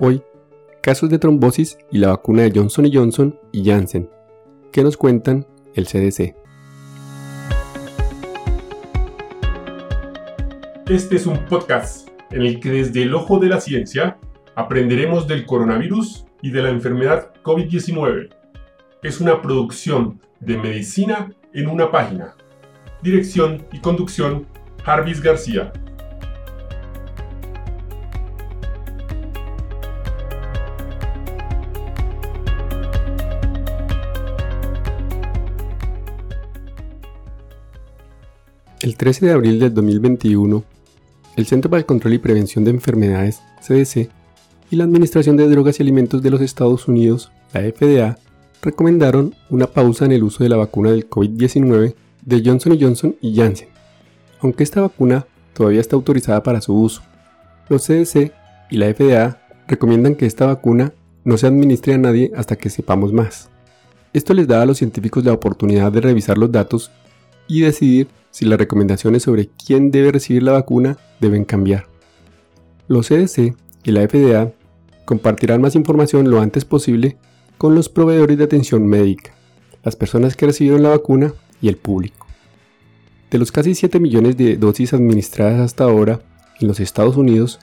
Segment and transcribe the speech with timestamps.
[0.00, 0.24] Hoy,
[0.82, 4.10] casos de trombosis y la vacuna de Johnson Johnson y Janssen.
[4.72, 6.34] ¿Qué nos cuentan el CDC?
[10.88, 14.18] Este es un podcast en el que desde el ojo de la ciencia
[14.56, 18.34] aprenderemos del coronavirus y de la enfermedad COVID-19.
[19.04, 22.34] Es una producción de medicina en una página.
[23.00, 24.48] Dirección y conducción,
[24.82, 25.72] Jarvis García.
[38.80, 40.62] El 13 de abril del 2021,
[41.36, 44.10] el Centro para el Control y Prevención de Enfermedades, CDC,
[44.70, 48.18] y la Administración de Drogas y Alimentos de los Estados Unidos, la FDA,
[48.60, 53.36] recomendaron una pausa en el uso de la vacuna del COVID-19 de Johnson Johnson y
[53.36, 53.68] Janssen,
[54.40, 57.02] aunque esta vacuna todavía está autorizada para su uso.
[57.68, 58.32] Los CDC
[58.70, 60.92] y la FDA recomiendan que esta vacuna
[61.24, 63.48] no se administre a nadie hasta que sepamos más.
[64.12, 66.90] Esto les da a los científicos la oportunidad de revisar los datos
[67.46, 71.86] y decidir si las recomendaciones sobre quién debe recibir la vacuna deben cambiar.
[72.88, 74.52] Los CDC y la FDA
[75.04, 77.16] compartirán más información lo antes posible
[77.58, 79.32] con los proveedores de atención médica,
[79.82, 82.26] las personas que recibieron la vacuna y el público.
[83.30, 86.20] De los casi 7 millones de dosis administradas hasta ahora
[86.60, 87.58] en los Estados Unidos,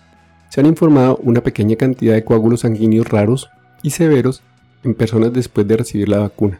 [0.50, 3.50] se han informado una pequeña cantidad de coágulos sanguíneos raros
[3.84, 4.44] y severos
[4.84, 6.60] en personas después de recibir la vacuna.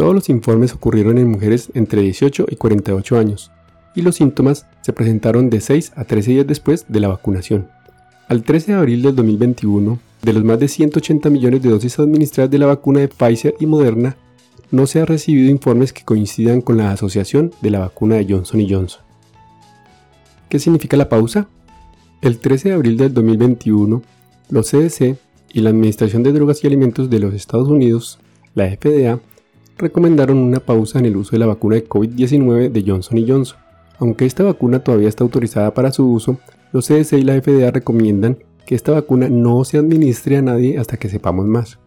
[0.00, 3.50] Todos los informes ocurrieron en mujeres entre 18 y 48 años,
[3.94, 7.68] y los síntomas se presentaron de 6 a 13 días después de la vacunación.
[8.26, 12.50] Al 13 de abril del 2021, de los más de 180 millones de dosis administradas
[12.50, 14.16] de la vacuna de Pfizer y Moderna,
[14.70, 18.66] no se han recibido informes que coincidan con la asociación de la vacuna de Johnson
[18.66, 19.02] Johnson.
[20.48, 21.46] ¿Qué significa la pausa?
[22.22, 24.00] El 13 de abril del 2021,
[24.48, 25.18] los CDC
[25.52, 28.18] y la Administración de Drogas y Alimentos de los Estados Unidos,
[28.54, 29.20] la FDA,
[29.80, 33.58] recomendaron una pausa en el uso de la vacuna de COVID-19 de Johnson Johnson.
[33.98, 36.38] Aunque esta vacuna todavía está autorizada para su uso,
[36.72, 40.96] los CDC y la FDA recomiendan que esta vacuna no se administre a nadie hasta
[40.96, 41.78] que sepamos más.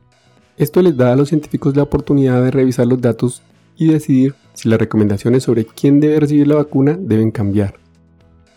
[0.57, 3.41] Esto les da a los científicos la oportunidad de revisar los datos
[3.75, 7.75] y decidir si las recomendaciones sobre quién debe recibir la vacuna deben cambiar.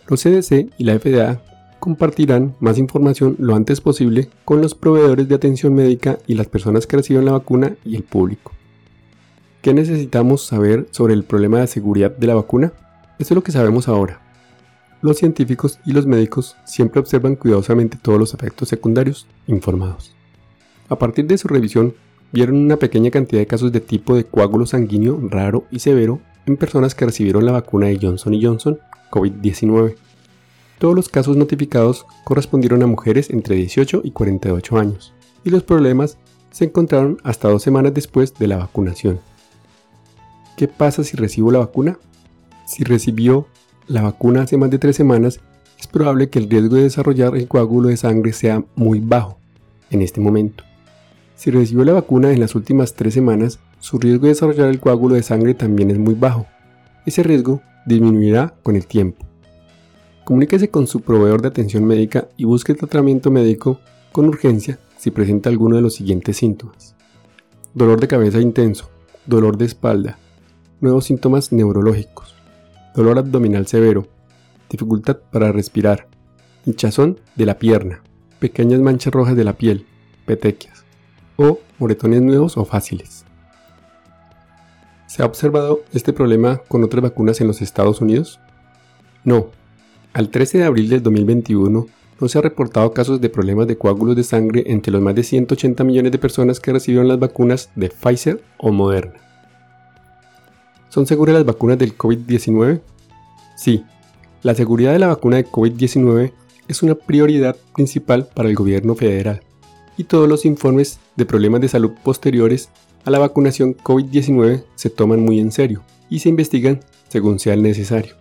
[0.09, 1.43] Los CDC y la FDA
[1.81, 6.87] compartirán más información lo antes posible con los proveedores de atención médica y las personas
[6.87, 8.53] que reciben la vacuna y el público.
[9.67, 12.73] ¿Qué necesitamos saber sobre el problema de seguridad de la vacuna?
[13.19, 14.21] Esto es lo que sabemos ahora.
[15.03, 20.15] Los científicos y los médicos siempre observan cuidadosamente todos los efectos secundarios informados.
[20.89, 21.95] A partir de su revisión,
[22.31, 26.57] vieron una pequeña cantidad de casos de tipo de coágulo sanguíneo raro y severo en
[26.57, 28.79] personas que recibieron la vacuna de Johnson Johnson
[29.11, 29.97] COVID-19.
[30.79, 35.13] Todos los casos notificados correspondieron a mujeres entre 18 y 48 años,
[35.43, 36.19] y los problemas
[36.53, 39.19] se encontraron hasta dos semanas después de la vacunación.
[40.57, 41.99] ¿Qué pasa si recibo la vacuna?
[42.67, 43.47] Si recibió
[43.89, 45.39] la vacuna hace más de tres semanas,
[45.79, 49.39] es probable que el riesgo de desarrollar el coágulo de sangre sea muy bajo
[49.91, 50.65] en este momento.
[51.35, 55.15] Si recibió la vacuna en las últimas tres semanas, su riesgo de desarrollar el coágulo
[55.15, 56.47] de sangre también es muy bajo.
[57.05, 59.27] Ese riesgo disminuirá con el tiempo.
[60.25, 63.79] Comuníquese con su proveedor de atención médica y busque tratamiento médico
[64.11, 66.97] con urgencia si presenta alguno de los siguientes síntomas.
[67.75, 68.89] Dolor de cabeza intenso,
[69.27, 70.19] dolor de espalda,
[70.87, 72.35] nuevos síntomas neurológicos,
[72.95, 74.07] dolor abdominal severo,
[74.71, 76.07] dificultad para respirar,
[76.65, 78.03] hinchazón de la pierna,
[78.39, 79.85] pequeñas manchas rojas de la piel,
[80.27, 80.85] petequias,
[81.37, 83.25] o moretones nuevos o fáciles.
[85.09, 88.39] ¿Se ha observado este problema con otras vacunas en los Estados Unidos?
[89.25, 89.51] No.
[90.13, 91.87] Al 13 de abril del 2021
[92.21, 95.25] no se ha reportado casos de problemas de coágulos de sangre entre los más de
[95.25, 99.26] 180 millones de personas que recibieron las vacunas de Pfizer o Moderna.
[100.97, 102.81] ¿Son seguras las vacunas del COVID-19?
[103.55, 103.85] Sí,
[104.43, 106.33] la seguridad de la vacuna de COVID-19
[106.69, 109.43] es una prioridad principal para el gobierno federal
[109.99, 112.71] y todos los informes de problemas de salud posteriores
[113.05, 118.15] a la vacunación COVID-19 se toman muy en serio y se investigan según sea necesario.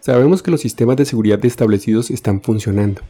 [0.00, 3.02] Sabemos que los sistemas de seguridad establecidos están funcionando.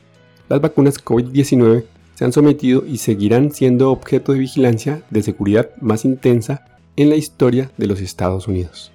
[0.51, 6.05] Las vacunas COVID-19 se han sometido y seguirán siendo objeto de vigilancia de seguridad más
[6.05, 8.93] intensa en la historia de los Estados Unidos.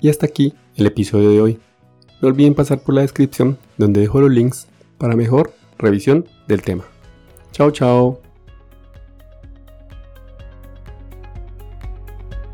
[0.00, 1.60] Y hasta aquí el episodio de hoy.
[2.20, 4.68] No olviden pasar por la descripción donde dejo los links
[4.98, 6.84] para mejor revisión del tema.
[7.50, 8.20] Chao, chao.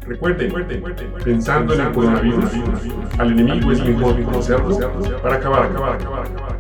[0.01, 0.51] Recuerden,
[1.23, 2.51] pensando en el coronavirus,
[3.19, 4.79] al enemigo es mejor conocerlo
[5.23, 6.58] para acabar, acabar, acabar, acabar.